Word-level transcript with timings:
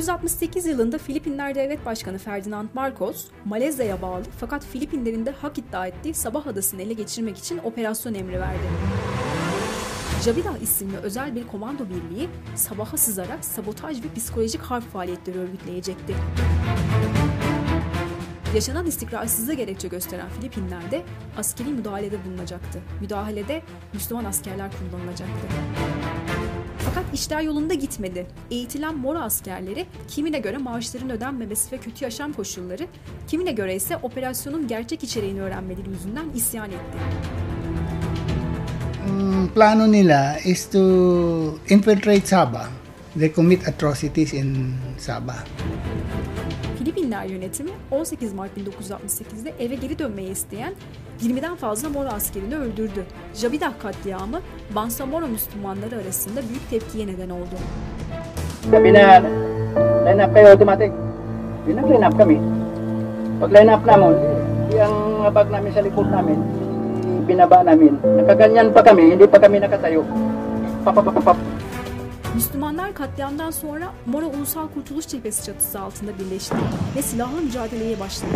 1968 0.00 0.66
yılında 0.66 0.98
Filipinler 0.98 1.54
Devlet 1.54 1.86
Başkanı 1.86 2.18
Ferdinand 2.18 2.68
Marcos, 2.74 3.26
Malezya'ya 3.44 4.02
bağlı 4.02 4.22
fakat 4.40 4.64
Filipinlerin 4.64 5.26
de 5.26 5.30
hak 5.30 5.58
iddia 5.58 5.86
ettiği 5.86 6.14
Sabah 6.14 6.46
Adası'nı 6.46 6.82
ele 6.82 6.92
geçirmek 6.92 7.38
için 7.38 7.58
operasyon 7.58 8.14
emri 8.14 8.40
verdi. 8.40 8.62
Javidah 10.24 10.62
isimli 10.62 10.96
özel 10.96 11.34
bir 11.34 11.46
komando 11.46 11.84
birliği 11.84 12.28
sabaha 12.56 12.96
sızarak 12.96 13.44
sabotaj 13.44 14.04
ve 14.04 14.14
psikolojik 14.16 14.60
harp 14.60 14.92
faaliyetleri 14.92 15.38
örgütleyecekti. 15.38 16.14
Yaşanan 18.54 18.86
istikrarsızlığı 18.86 19.54
gerekçe 19.54 19.88
gösteren 19.88 20.28
Filipinler'de 20.28 21.02
askeri 21.38 21.68
müdahalede 21.68 22.24
bulunacaktı. 22.24 22.82
Müdahalede 23.00 23.62
Müslüman 23.92 24.24
askerler 24.24 24.70
kullanılacaktı. 24.78 25.46
Fakat 26.94 27.14
işler 27.14 27.40
yolunda 27.40 27.74
gitmedi. 27.74 28.26
Eğitilen 28.50 28.98
Moro 28.98 29.18
askerleri 29.18 29.86
kimine 30.08 30.38
göre 30.38 30.58
maaşların 30.58 31.10
ödenmemesi 31.10 31.72
ve 31.72 31.78
kötü 31.78 32.04
yaşam 32.04 32.32
koşulları, 32.32 32.86
kimine 33.28 33.52
göre 33.52 33.74
ise 33.76 33.96
operasyonun 33.96 34.68
gerçek 34.68 35.04
içeriğini 35.04 35.42
öğrenmeleri 35.42 35.88
yüzünden 35.90 36.26
isyan 36.34 36.70
etti. 36.70 36.98
Mm, 39.08 39.48
plano 39.48 39.92
nila 39.92 40.38
is 40.44 40.70
to 40.70 40.78
infiltrate 41.68 42.26
Sabah. 42.26 42.68
They 43.18 43.32
commit 43.34 43.68
atrocities 43.68 44.34
in 44.34 44.74
Sabah. 44.98 45.44
Filipinler 46.90 47.24
yönetimi 47.24 47.70
18 47.90 48.34
Mart 48.34 48.50
1968'de 48.58 49.64
eve 49.64 49.74
geri 49.74 49.98
dönmeyi 49.98 50.30
isteyen 50.30 50.74
20'den 51.22 51.54
fazla 51.54 51.88
Moro 51.88 52.08
askerini 52.08 52.56
öldürdü. 52.56 53.04
Jabidah 53.34 53.72
katliamı 53.82 54.40
Bangsamoro 54.74 55.26
Müslümanları 55.26 55.96
arasında 56.04 56.40
büyük 56.48 56.70
tepkiye 56.70 57.06
neden 57.06 57.30
oldu. 57.30 57.56
Sabi 58.70 58.94
na, 58.94 59.22
line 60.06 60.26
up 60.26 60.34
kayo 60.34 60.48
automatic. 60.48 60.92
Yun 61.68 61.76
nag-line 61.76 62.06
up 62.08 62.18
kami. 62.18 62.40
Pag 63.40 63.52
line 63.52 63.74
up 63.74 63.86
namin, 63.86 64.14
yung 64.78 65.34
bag 65.34 65.50
namin 65.50 65.72
sa 65.72 65.80
likod 65.80 66.10
namin, 66.10 66.38
binaba 67.28 67.62
namin. 67.62 67.98
Nakaganyan 68.02 68.74
pa 68.74 68.82
kami, 68.82 69.14
hindi 69.14 69.26
pa 69.26 69.38
kami 69.38 69.60
nakatayo. 69.60 70.02
Papapapapap. 70.84 71.49
Müslümanlar 72.34 72.94
katliamdan 72.94 73.50
sonra 73.50 73.92
Moro 74.06 74.26
Ulusal 74.26 74.68
Kurtuluş 74.68 75.06
Cephesi 75.06 75.44
çatısı 75.44 75.80
altında 75.80 76.18
birleşti 76.18 76.54
ve 76.96 77.02
silahlı 77.02 77.40
mücadeleye 77.40 78.00
başladı. 78.00 78.32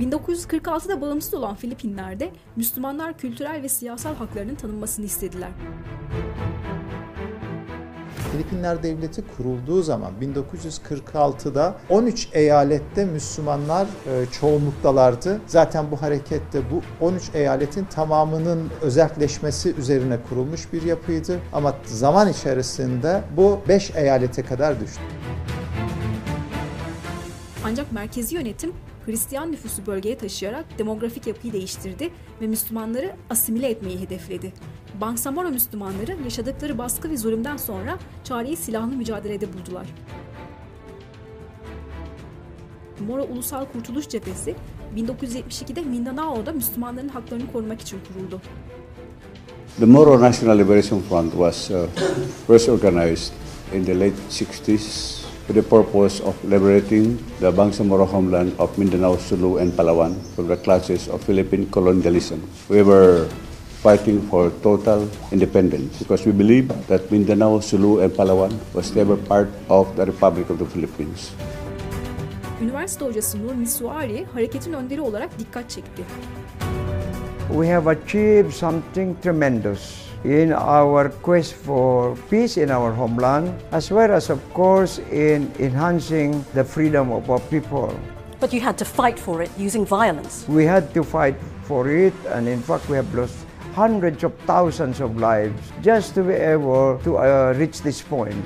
...1946'da 0.00 1.00
bağımsız 1.00 1.34
olan 1.34 1.54
Filipinler'de 1.54 2.30
Müslümanlar 2.56 3.18
kültürel 3.18 3.62
ve 3.62 3.68
siyasal 3.68 4.14
haklarının 4.14 4.54
tanınmasını 4.54 5.06
istediler. 5.06 5.50
Filipinler 8.32 8.82
Devleti 8.82 9.22
kurulduğu 9.36 9.82
zaman 9.82 10.12
1946'da 10.22 11.74
13 11.88 12.28
eyalette 12.32 13.04
Müslümanlar 13.04 13.86
e, 13.86 14.26
çoğunluktalardı. 14.40 15.40
Zaten 15.46 15.90
bu 15.90 16.02
harekette 16.02 16.60
bu 16.70 17.04
13 17.06 17.22
eyaletin 17.34 17.84
tamamının 17.84 18.70
özelleşmesi 18.82 19.74
üzerine 19.74 20.18
kurulmuş 20.28 20.72
bir 20.72 20.82
yapıydı. 20.82 21.38
Ama 21.52 21.74
zaman 21.84 22.28
içerisinde 22.28 23.22
bu 23.36 23.60
5 23.68 23.90
eyalete 23.94 24.42
kadar 24.42 24.80
düştü. 24.80 25.00
Ancak 27.64 27.92
merkezi 27.92 28.34
yönetim 28.34 28.72
Hristiyan 29.06 29.52
nüfusu 29.52 29.86
bölgeye 29.86 30.18
taşıyarak 30.18 30.78
demografik 30.78 31.26
yapıyı 31.26 31.52
değiştirdi 31.52 32.10
ve 32.40 32.46
Müslümanları 32.46 33.12
asimile 33.30 33.68
etmeyi 33.68 34.00
hedefledi. 34.00 34.52
Bangsamoro 35.00 35.50
Müslümanları 35.50 36.16
yaşadıkları 36.24 36.78
baskı 36.78 37.10
ve 37.10 37.16
zulümden 37.16 37.56
sonra 37.56 37.98
çareyi 38.24 38.56
silahlı 38.56 38.96
mücadelede 38.96 39.52
buldular. 39.52 39.86
Moro 43.06 43.22
Ulusal 43.22 43.64
Kurtuluş 43.64 44.08
Cephesi 44.08 44.54
1972'de 44.96 45.80
Mindanao'da 45.80 46.52
Müslümanların 46.52 47.08
haklarını 47.08 47.52
korumak 47.52 47.80
için 47.80 47.98
kuruldu. 48.08 48.40
The 49.78 49.86
Moro 49.86 50.20
National 50.20 50.58
Liberation 50.58 51.00
Front 51.00 51.30
was 51.30 51.70
uh, 51.70 51.86
first 52.46 52.68
organized 52.68 53.32
in 53.74 53.84
the 53.84 54.00
late 54.00 54.16
60s 54.30 55.25
with 55.46 55.56
the 55.56 55.62
purpose 55.62 56.20
of 56.20 56.34
liberating 56.44 57.16
the 57.38 57.52
Bangsamoro 57.52 58.06
homeland 58.06 58.54
of 58.58 58.76
Mindanao, 58.78 59.16
Sulu, 59.16 59.58
and 59.58 59.72
Palawan 59.72 60.18
from 60.34 60.48
the 60.48 60.56
clutches 60.56 61.08
of 61.08 61.22
Philippine 61.22 61.70
colonialism. 61.70 62.42
We 62.68 62.82
were 62.82 63.28
fighting 63.82 64.20
for 64.28 64.50
total 64.62 65.08
independence 65.30 65.98
because 65.98 66.26
we 66.26 66.32
believe 66.32 66.68
that 66.88 67.10
Mindanao, 67.10 67.60
Sulu, 67.60 68.00
and 68.00 68.12
Palawan 68.12 68.58
was 68.74 68.94
never 68.94 69.16
part 69.16 69.48
of 69.70 69.94
the 69.96 70.06
Republic 70.06 70.50
of 70.50 70.58
the 70.58 70.66
Philippines. 70.66 71.30
Üniversite 72.62 73.04
hocası 73.04 73.46
Nur 73.46 73.54
Misuari 73.54 74.26
hareketin 74.32 74.72
önderi 74.72 75.00
olarak 75.00 75.38
dikkat 75.38 75.70
çekti. 75.70 76.02
We 77.50 77.66
have 77.68 77.90
achieved 77.90 78.50
something 78.50 79.22
tremendous 79.22 79.80
in 80.24 80.52
our 80.52 81.08
quest 81.22 81.54
for 81.54 82.16
peace 82.30 82.56
in 82.56 82.70
our 82.70 82.92
homeland, 82.92 83.54
as 83.72 83.90
well 83.90 84.10
as, 84.12 84.30
of 84.30 84.40
course, 84.54 84.98
in 85.12 85.50
enhancing 85.58 86.44
the 86.54 86.64
freedom 86.64 87.12
of 87.12 87.30
our 87.30 87.40
people. 87.50 87.92
But 88.40 88.52
you 88.52 88.60
had 88.60 88.76
to 88.78 88.84
fight 88.84 89.18
for 89.18 89.42
it 89.42 89.50
using 89.58 89.86
violence. 89.86 90.44
We 90.48 90.64
had 90.64 90.92
to 90.94 91.02
fight 91.02 91.36
for 91.64 91.88
it, 91.88 92.14
and 92.28 92.48
in 92.48 92.60
fact, 92.60 92.88
we 92.88 92.96
have 92.96 93.14
lost 93.14 93.34
hundreds 93.74 94.24
of 94.24 94.32
thousands 94.46 95.00
of 95.00 95.16
lives 95.16 95.60
just 95.82 96.14
to 96.14 96.22
be 96.22 96.34
able 96.34 96.98
to 97.04 97.18
uh, 97.18 97.54
reach 97.58 97.82
this 97.82 98.02
point. 98.02 98.44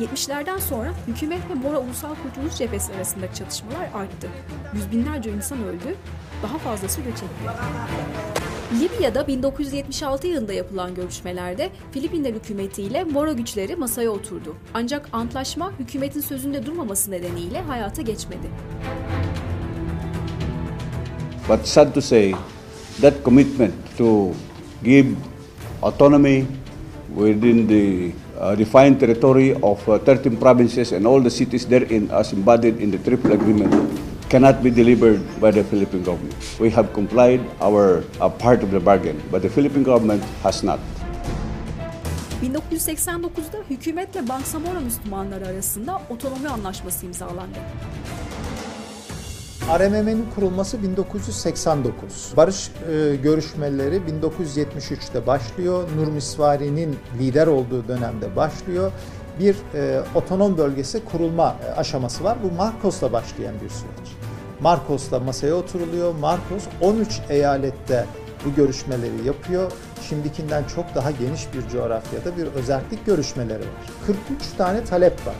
70'lerden 0.00 0.58
sonra 0.58 0.92
hükümet 1.06 1.50
ve 1.50 1.54
Mora 1.54 1.78
Ulusal 1.78 2.14
Kurtuluş 2.22 2.54
Cephesi 2.54 2.94
arasındaki 2.94 3.34
çatışmalar 3.34 3.88
arttı. 3.94 4.28
Yüz 4.74 4.92
binlerce 4.92 5.30
insan 5.30 5.64
öldü, 5.64 5.96
daha 6.42 6.58
fazlası 6.58 7.00
göç 7.00 7.16
etti. 7.22 8.45
Libya'da 8.72 9.26
1976 9.26 10.26
yılında 10.26 10.52
yapılan 10.52 10.94
görüşmelerde 10.94 11.70
Filipinler 11.92 12.34
hükümeti 12.34 12.82
ile 12.82 13.04
Moro 13.04 13.36
güçleri 13.36 13.76
masaya 13.76 14.10
oturdu. 14.10 14.54
Ancak 14.74 15.08
antlaşma 15.12 15.72
hükümetin 15.78 16.20
sözünde 16.20 16.66
durmaması 16.66 17.10
nedeniyle 17.10 17.60
hayata 17.60 18.02
geçmedi. 18.02 18.46
But 21.48 21.66
sad 21.66 21.94
to 21.94 22.00
say, 22.00 22.34
that 23.00 23.14
commitment 23.24 23.74
to 23.98 24.30
give 24.84 25.08
autonomy 25.82 26.44
within 27.16 27.68
the 27.68 28.12
uh, 28.40 28.58
defined 28.58 29.00
territory 29.00 29.54
of 29.62 29.88
uh, 29.88 29.98
13 29.98 30.36
provinces 30.36 30.92
and 30.92 31.04
all 31.04 31.22
the 31.22 31.30
cities 31.30 31.68
therein 31.68 32.08
as 32.12 32.32
embodied 32.32 32.80
in 32.80 32.90
the 32.90 32.98
Triple 32.98 33.32
Agreement 33.32 33.74
cannot 34.28 34.64
be 34.64 34.70
delivered 34.70 35.20
by 35.40 35.50
the 35.50 35.62
Philippine 35.64 36.02
government. 36.02 36.34
We 36.58 36.70
have 36.70 36.92
complied 36.92 37.40
our 37.60 38.04
uh, 38.20 38.28
part 38.28 38.62
of 38.62 38.70
the 38.70 38.80
bargain, 38.80 39.22
but 39.30 39.42
the 39.42 39.48
Philippine 39.48 39.84
government 39.84 40.22
has 40.42 40.64
not. 40.64 40.80
1989'da 42.42 43.58
hükümetle 43.70 44.28
Bangsamoro 44.28 44.80
Müslümanları 44.80 45.46
arasında 45.46 46.00
otonomi 46.10 46.48
anlaşması 46.48 47.06
imzalandı. 47.06 47.58
RMM'nin 49.78 50.26
kurulması 50.34 50.82
1989. 50.82 52.32
Barış 52.36 52.70
e, 52.90 53.16
görüşmeleri 53.16 53.96
1973'te 53.96 55.26
başlıyor. 55.26 55.88
Nur 55.96 56.06
Misvari'nin 56.06 56.96
lider 57.18 57.46
olduğu 57.46 57.88
dönemde 57.88 58.36
başlıyor. 58.36 58.92
Bir 59.40 59.56
e, 59.74 60.00
otonom 60.14 60.58
bölgesi 60.58 61.04
kurulma 61.04 61.56
e, 61.66 61.80
aşaması 61.80 62.24
var. 62.24 62.38
Bu 62.42 62.56
Marcos'la 62.56 63.12
başlayan 63.12 63.54
bir 63.54 63.68
süreç. 63.68 64.16
Marcos'la 64.60 65.20
masaya 65.20 65.54
oturuluyor. 65.54 66.14
Marcos 66.14 66.64
13 66.80 67.20
eyalette 67.28 68.06
bu 68.44 68.54
görüşmeleri 68.54 69.26
yapıyor. 69.26 69.72
Şimdikinden 70.08 70.64
çok 70.74 70.94
daha 70.94 71.10
geniş 71.10 71.46
bir 71.54 71.68
coğrafyada 71.68 72.36
bir 72.36 72.46
özellik 72.46 73.06
görüşmeleri 73.06 73.60
var. 73.60 73.66
43 74.06 74.22
tane 74.58 74.84
talep 74.84 75.26
var. 75.26 75.34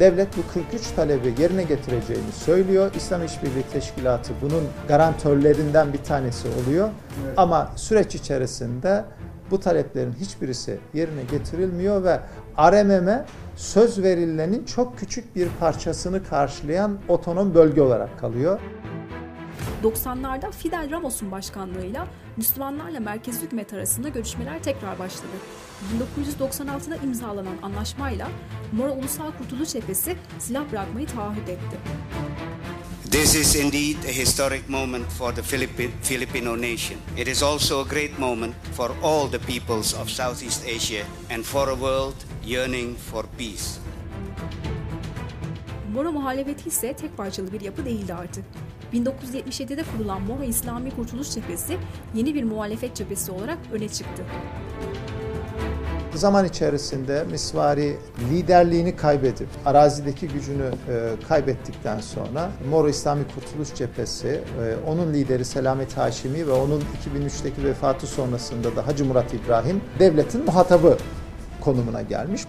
Devlet 0.00 0.28
bu 0.36 0.40
43 0.54 0.82
talebi 0.96 1.34
yerine 1.42 1.62
getireceğini 1.62 2.32
söylüyor. 2.32 2.90
İslam 2.96 3.24
İşbirliği 3.24 3.64
Teşkilatı 3.72 4.32
bunun 4.42 4.64
garantörlerinden 4.88 5.92
bir 5.92 6.04
tanesi 6.04 6.48
oluyor. 6.48 6.88
Ama 7.36 7.72
süreç 7.76 8.14
içerisinde 8.14 9.04
bu 9.50 9.60
taleplerin 9.60 10.12
hiçbirisi 10.12 10.78
yerine 10.94 11.22
getirilmiyor 11.30 12.04
ve 12.04 12.20
RMM'e 12.58 13.24
söz 13.56 14.02
verilenin 14.02 14.64
çok 14.64 14.98
küçük 14.98 15.36
bir 15.36 15.48
parçasını 15.60 16.24
karşılayan 16.24 16.98
otonom 17.08 17.54
bölge 17.54 17.82
olarak 17.82 18.18
kalıyor. 18.18 18.60
90'larda 19.82 20.52
Fidel 20.52 20.90
Ramos'un 20.90 21.30
başkanlığıyla 21.30 22.06
Müslümanlarla 22.36 23.00
merkezi 23.00 23.42
hükümet 23.42 23.72
arasında 23.72 24.08
görüşmeler 24.08 24.62
tekrar 24.62 24.98
başladı. 24.98 25.32
1996'da 26.40 26.96
imzalanan 26.96 27.56
anlaşmayla 27.62 28.28
Mora 28.72 28.92
Ulusal 28.92 29.32
Kurtuluş 29.38 29.68
Cephesi 29.68 30.16
silah 30.38 30.72
bırakmayı 30.72 31.06
taahhüt 31.06 31.48
etti. 31.48 31.76
This 33.16 33.34
is 33.34 33.54
indeed 33.54 33.96
a 34.04 34.12
historic 34.12 34.68
moment 34.68 35.06
for 35.18 35.32
the 35.32 35.42
Philippi- 35.42 35.90
Filipino 36.02 36.54
nation. 36.56 36.98
It 37.16 37.28
is 37.28 37.42
also 37.42 37.80
a 37.80 37.88
great 37.88 38.18
moment 38.18 38.54
for 38.76 38.90
all 39.02 39.26
the 39.30 39.38
peoples 39.38 39.94
of 39.94 40.10
Southeast 40.10 40.66
Asia 40.66 41.04
and 41.30 41.42
for 41.42 41.70
a 41.70 41.74
world 41.74 42.14
yearning 42.44 42.96
for 43.10 43.24
peace. 43.38 43.80
Moro 45.92 46.12
muhalefeti 46.12 46.68
ise 46.68 46.92
tek 46.92 47.16
parçalı 47.16 47.52
bir 47.52 47.60
yapı 47.60 47.84
değildi 47.84 48.14
artık. 48.14 48.44
1977'de 48.92 49.84
kurulan 49.92 50.22
Moro 50.22 50.42
İslami 50.42 50.90
Kurtuluş 50.90 51.30
Cephesi 51.30 51.78
yeni 52.14 52.34
bir 52.34 52.44
muhalefet 52.44 52.96
cephesi 52.96 53.32
olarak 53.32 53.58
öne 53.72 53.88
çıktı. 53.88 54.24
Zaman 56.16 56.44
içerisinde 56.44 57.24
Misvari 57.30 57.96
liderliğini 58.30 58.96
kaybedip 58.96 59.48
arazideki 59.64 60.28
gücünü 60.28 60.70
e, 60.88 61.26
kaybettikten 61.28 62.00
sonra 62.00 62.50
Moro 62.70 62.88
İslami 62.88 63.24
Kurtuluş 63.34 63.74
Cephesi, 63.74 64.28
e, 64.28 64.40
onun 64.90 65.12
lideri 65.12 65.44
Selamet 65.44 65.96
Haşimi 65.96 66.46
ve 66.46 66.52
onun 66.52 66.80
2003'teki 66.80 67.64
vefatı 67.64 68.06
sonrasında 68.06 68.76
da 68.76 68.86
Hacı 68.86 69.04
Murat 69.04 69.34
İbrahim 69.34 69.80
devletin 69.98 70.44
muhatabı 70.44 70.98
konumuna 71.60 72.02
gelmiş. 72.02 72.42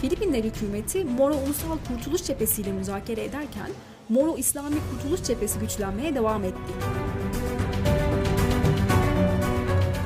Filipinler 0.00 0.44
hükümeti 0.44 1.04
Moro 1.04 1.34
Ulusal 1.34 1.78
Kurtuluş 1.88 2.22
Cephesi 2.22 2.62
ile 2.62 2.72
müzakere 2.72 3.24
ederken 3.24 3.70
Moro 4.08 4.36
İslami 4.36 4.76
Kurtuluş 4.90 5.22
Cephesi 5.22 5.58
güçlenmeye 5.58 6.14
devam 6.14 6.44
etti. 6.44 6.72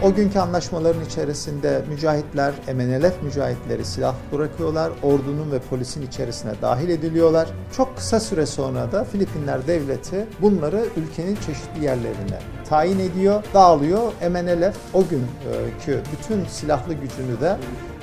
O 0.02 0.14
günkü 0.14 0.38
anlaşmaların 0.38 1.04
içerisinde 1.04 1.82
mücahitler, 1.88 2.54
MNLF 2.74 3.22
mücahitleri 3.22 3.84
silah 3.84 4.14
bırakıyorlar, 4.32 4.92
ordunun 5.02 5.52
ve 5.52 5.58
polisin 5.58 6.02
içerisine 6.02 6.52
dahil 6.62 6.88
ediliyorlar. 6.88 7.48
Çok 7.76 7.96
kısa 7.96 8.20
süre 8.20 8.46
sonra 8.46 8.92
da 8.92 9.04
Filipinler 9.04 9.66
devleti 9.66 10.26
bunları 10.40 10.84
ülkenin 10.96 11.34
çeşitli 11.34 11.84
yerlerine 11.84 12.38
tayin 12.68 12.98
ediyor, 12.98 13.44
dağılıyor. 13.54 14.12
MNLF 14.30 14.76
o 14.94 15.04
günkü 15.08 16.02
bütün 16.12 16.44
silahlı 16.44 16.94
gücünü 16.94 17.40
de 17.40 17.56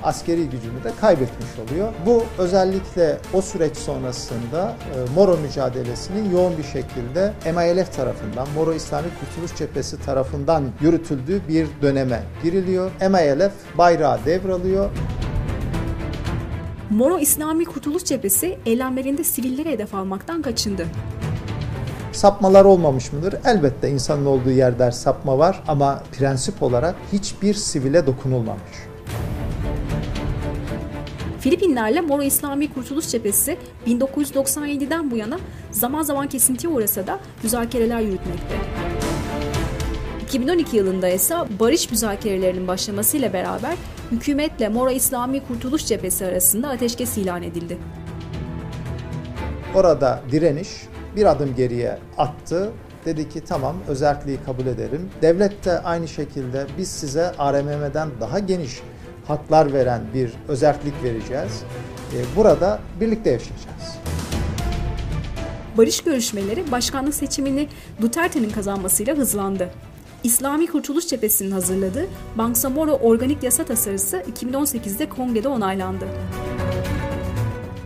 askeri 0.08 0.50
gücünü 0.50 0.84
de 0.84 0.92
kaybetmiş 1.02 1.50
oluyor. 1.60 1.94
Bu 2.06 2.24
özellikle 2.38 3.18
o 3.34 3.42
süreç 3.42 3.78
sonrasında 3.78 4.76
e, 4.96 5.14
Moro 5.16 5.38
mücadelesinin 5.38 6.32
yoğun 6.32 6.58
bir 6.58 6.64
şekilde 6.64 7.34
MILF 7.46 7.96
tarafından, 7.96 8.48
Moro 8.56 8.74
İslami 8.74 9.08
Kurtuluş 9.20 9.56
Cephesi 9.56 10.02
tarafından 10.02 10.64
yürütüldüğü 10.82 11.42
bir 11.48 11.68
döneme 11.82 12.24
giriliyor. 12.44 12.92
MILF 13.02 13.52
bayrağı 13.78 14.26
devralıyor. 14.26 14.90
Moro 16.90 17.20
İslami 17.20 17.66
Kurtuluş 17.66 18.04
Cephesi 18.04 18.58
eylemlerinde 18.66 19.24
sivilleri 19.24 19.72
hedef 19.72 19.96
almaktan 19.96 20.42
kaçındı. 20.42 20.86
Sapmalar 22.12 22.66
olmamış 22.66 23.14
mıdır? 23.14 23.36
Elbette 23.46 23.90
insanın 23.90 24.26
olduğu 24.26 24.52
yerde 24.52 24.92
sapma 24.92 25.38
var 25.38 25.64
ama 25.68 26.04
prensip 26.18 26.64
olarak 26.64 26.96
hiçbir 27.14 27.54
sivile 27.54 28.08
dokunulmamış. 28.08 28.97
Filipinlerle 31.48 32.02
Moro 32.02 32.24
İslami 32.24 32.74
Kurtuluş 32.74 33.08
Cephesi 33.08 33.58
1997'den 33.88 35.12
bu 35.12 35.18
yana 35.18 35.40
zaman 35.72 36.04
zaman 36.04 36.28
kesintiye 36.28 36.74
uğrasa 36.74 37.08
da 37.08 37.20
müzakereler 37.44 38.00
yürütmekte. 38.00 38.56
2012 40.24 40.78
yılında 40.78 41.08
ise 41.08 41.36
barış 41.60 41.92
müzakerelerinin 41.92 42.68
başlamasıyla 42.68 43.34
beraber 43.34 43.76
hükümetle 44.12 44.70
Moro 44.70 44.90
İslami 44.90 45.48
Kurtuluş 45.48 45.86
Cephesi 45.86 46.26
arasında 46.26 46.70
ateşkes 46.70 47.18
ilan 47.18 47.44
edildi. 47.44 47.78
Orada 49.76 50.22
direniş 50.32 50.70
bir 51.16 51.26
adım 51.26 51.56
geriye 51.56 51.98
attı. 52.18 52.72
Dedi 53.06 53.30
ki 53.30 53.42
tamam 53.48 53.76
özerkliği 53.88 54.40
kabul 54.46 54.66
ederim. 54.66 55.10
Devlet 55.22 55.66
de 55.66 55.80
aynı 55.80 56.08
şekilde 56.08 56.68
biz 56.78 56.88
size 56.88 57.32
ARMM'den 57.38 58.10
daha 58.22 58.40
geniş 58.40 58.82
haklar 59.28 59.74
veren 59.74 60.02
bir 60.14 60.30
özerklik 60.48 61.04
vereceğiz. 61.04 61.64
E, 62.14 62.18
Burada 62.36 62.80
birlikte 63.02 63.30
yaşayacağız. 63.30 63.98
Barış 65.78 66.04
görüşmeleri 66.04 66.72
başkanlık 66.72 67.14
seçimini 67.14 67.68
Duterte'nin 68.02 68.50
kazanmasıyla 68.50 69.16
hızlandı. 69.16 69.70
İslami 70.24 70.68
Kurtuluş 70.68 71.08
Cephesi'nin 71.08 71.52
hazırladığı 71.52 72.08
Bangsamoro 72.36 72.92
Organik 72.92 73.44
Yasa 73.44 73.64
Tasarısı 73.66 74.24
2018'de 74.34 75.10
kongrede 75.10 75.48
onaylandı. 75.48 76.06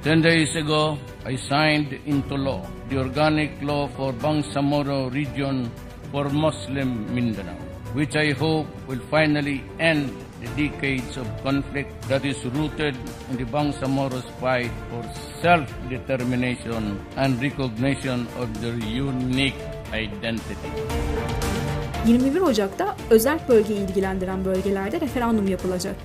Ten 0.04 0.24
days 0.24 0.56
ago, 0.56 0.98
I 1.30 1.38
signed 1.38 1.92
into 2.06 2.36
law 2.46 2.68
the 2.90 3.00
organic 3.00 3.52
law 3.68 3.98
for 3.98 4.14
Bangsamoro 4.24 5.14
region 5.14 5.68
for 6.12 6.26
Muslim 6.26 6.88
Mindanao, 7.14 7.56
which 7.96 8.16
I 8.16 8.34
hope 8.34 8.68
will 8.88 9.02
finally 9.12 9.62
end 9.80 10.10
decades 10.48 11.18
of 11.18 11.44
conflict 11.44 11.90
that 12.10 12.26
is 12.26 12.46
rooted 12.46 12.96
in 13.32 13.38
the 13.38 13.46
Bangsamoros 13.54 14.26
fight 14.40 14.72
for 14.90 15.04
self-determination 15.42 17.00
and 17.18 17.42
recognition 17.42 18.28
of 18.40 18.62
their 18.62 18.76
unique 18.76 19.56
identity. 19.94 20.72
21 22.06 22.42
Ocak'ta 22.42 22.96
özel 23.10 23.40
bölgeyi 23.50 23.80
ilgilendiren 23.80 24.46
bölgelerde 24.46 25.02
referandum 25.02 25.48
yapılacak. 25.48 25.96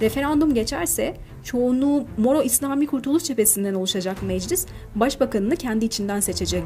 Referandum 0.00 0.54
geçerse 0.54 1.16
çoğunluğu 1.44 2.04
Moro 2.16 2.42
İslami 2.42 2.86
Kurtuluş 2.86 3.22
Cephesi'nden 3.22 3.74
oluşacak 3.74 4.22
meclis 4.22 4.66
başbakanını 4.94 5.56
kendi 5.56 5.84
içinden 5.84 6.20
seçecek. 6.20 6.62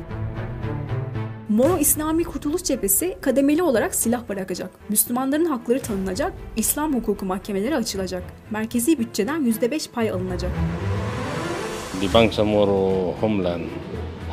Moro 1.58 1.78
İslami 1.78 2.24
Kurtuluş 2.24 2.62
Cephesi 2.62 3.16
kademeli 3.20 3.62
olarak 3.62 3.94
silah 3.94 4.28
bırakacak. 4.28 4.70
Müslümanların 4.88 5.44
hakları 5.44 5.80
tanınacak, 5.80 6.32
İslam 6.56 6.94
hukuku 6.94 7.26
mahkemeleri 7.26 7.76
açılacak. 7.76 8.22
Merkezi 8.50 8.98
bütçeden 8.98 9.42
%5 9.42 9.90
pay 9.90 10.10
alınacak. 10.10 10.50
The 12.00 12.14
Bangsamoro 12.14 13.14
homeland 13.20 13.62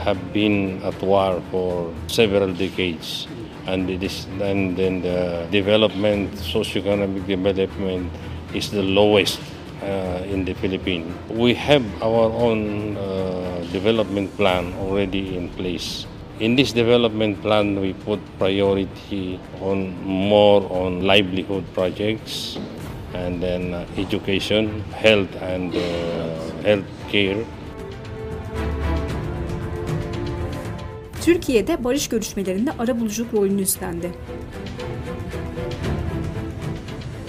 have 0.06 0.18
been 0.36 0.81
at 0.81 1.00
war 1.00 1.36
for 1.51 1.86
several 2.07 2.60
decades 2.60 3.27
and 3.68 3.89
it 3.89 4.04
is 4.04 4.27
and 4.44 4.77
then 4.77 5.01
the 5.01 5.45
development 5.51 6.30
socioeconomic 6.54 7.27
development 7.27 8.12
is 8.53 8.70
the 8.70 8.96
lowest 8.96 9.39
uh, 9.39 10.34
in 10.34 10.46
the 10.46 10.53
Philippines. 10.53 11.05
We 11.29 11.55
have 11.55 11.84
our 12.01 12.32
own 12.32 12.96
uh, 12.98 13.74
development 13.74 14.38
plan 14.38 14.74
already 14.82 15.38
in 15.38 15.50
place. 15.50 16.05
In 16.39 16.56
this 16.56 16.75
development 16.75 17.42
plan, 17.42 17.82
we 17.82 17.94
put 17.94 18.20
priority 18.39 19.39
on 19.62 19.96
more 20.04 20.68
on 20.70 21.08
livelihood 21.08 21.63
projects 21.74 22.58
and 23.13 23.42
then 23.42 23.74
uh, 23.74 23.86
education, 23.98 24.84
health 24.92 25.32
and 25.42 25.74
uh, 25.75 25.82
health 26.63 27.12
care. 27.12 27.38
Türkiye'de 31.22 31.84
barış 31.84 32.08
görüşmelerinde 32.08 32.72
arabuluculuk 32.72 33.34
rolünü 33.34 33.62
üstlendi. 33.62 34.12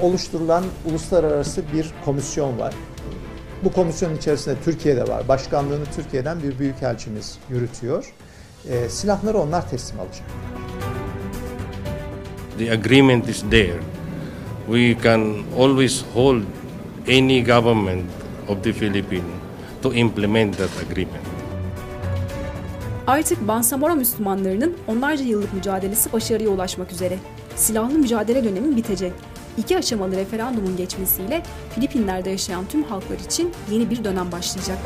oluşturulan 0.01 0.65
uluslararası 0.91 1.63
bir 1.73 1.87
komisyon 2.05 2.59
var. 2.59 2.75
Bu 3.65 3.73
komisyonun 3.73 4.17
içerisinde 4.17 4.57
Türkiye'de 4.65 5.09
var. 5.09 5.29
Başkanlığını 5.29 5.85
Türkiye'den 5.97 6.43
bir 6.43 6.59
büyükelçimiz 6.59 7.39
yürütüyor. 7.51 8.13
E, 8.71 8.89
silahları 8.89 9.39
onlar 9.39 9.71
teslim 9.71 10.01
alacak. 10.01 10.27
The 12.59 12.73
agreement 12.73 13.29
is 13.29 13.45
there. 13.51 13.81
We 14.67 14.97
can 15.03 15.35
always 15.59 16.05
hold 16.15 16.43
any 17.09 17.45
government 17.45 18.05
of 18.49 18.65
the 18.65 18.73
Philippines 18.73 19.25
to 19.83 19.93
implement 19.93 20.59
that 20.59 20.71
agreement. 20.91 21.23
Artık 23.07 23.49
Bansamoro 23.49 23.97
Müslümanlarının 23.97 24.77
onlarca 24.87 25.25
yıllık 25.25 25.55
mücadelesi 25.55 26.13
başarıya 26.13 26.49
ulaşmak 26.49 26.93
üzere. 26.93 27.19
Silahlı 27.57 27.99
mücadele 27.99 28.45
dönemi 28.45 28.77
bitecek. 28.77 29.13
İki 29.59 29.79
aşamalı 29.79 30.17
referandumun 30.17 30.77
geçmesiyle 30.77 31.43
Filipinler'de 31.75 32.31
yaşayan 32.31 32.65
tüm 32.69 32.83
halklar 32.83 33.19
için 33.19 33.53
yeni 33.71 33.91
bir 33.91 34.05
dönem 34.05 34.33
başlayacak. 34.33 34.79